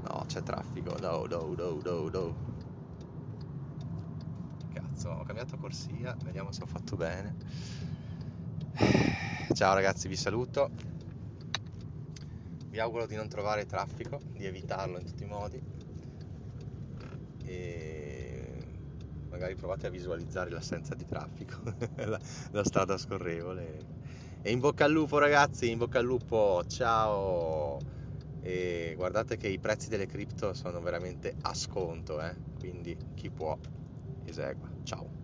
No, 0.00 0.24
c'è 0.26 0.42
traffico, 0.42 0.96
no, 0.98 1.24
no, 1.26 1.54
no, 1.56 1.80
no, 1.82 2.08
no. 2.08 2.36
Cazzo, 4.68 5.10
ho 5.10 5.22
cambiato 5.22 5.58
corsia, 5.58 6.16
vediamo 6.22 6.50
se 6.52 6.62
ho 6.62 6.66
fatto 6.66 6.96
bene. 6.96 7.36
Ciao 9.54 9.74
ragazzi, 9.74 10.08
vi 10.08 10.16
saluto. 10.16 10.70
Vi 12.68 12.78
auguro 12.78 13.06
di 13.06 13.16
non 13.16 13.28
trovare 13.28 13.66
traffico, 13.66 14.20
di 14.32 14.46
evitarlo 14.46 14.98
in 14.98 15.04
tutti 15.04 15.24
i 15.24 15.26
modi. 15.26 15.60
E 17.42 18.52
magari 19.28 19.54
provate 19.56 19.86
a 19.86 19.90
visualizzare 19.90 20.50
l'assenza 20.50 20.94
di 20.94 21.04
traffico, 21.04 21.56
la, 21.96 22.20
la 22.50 22.64
strada 22.64 22.96
scorrevole. 22.96 23.86
E 24.42 24.50
in 24.50 24.60
bocca 24.60 24.84
al 24.84 24.92
lupo 24.92 25.18
ragazzi, 25.18 25.70
in 25.70 25.78
bocca 25.78 25.98
al 25.98 26.04
lupo, 26.04 26.62
ciao! 26.66 27.78
E 28.40 28.94
guardate 28.96 29.36
che 29.36 29.48
i 29.48 29.58
prezzi 29.58 29.90
delle 29.90 30.06
cripto 30.06 30.54
sono 30.54 30.80
veramente 30.80 31.36
a 31.42 31.54
sconto, 31.54 32.20
eh? 32.22 32.36
quindi 32.58 32.96
chi 33.14 33.30
può 33.30 33.58
esegua. 34.24 34.70
Ciao! 34.82 35.19